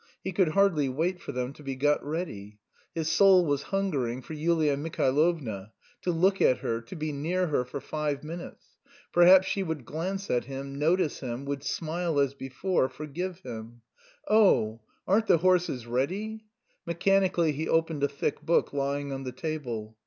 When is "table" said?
19.31-19.95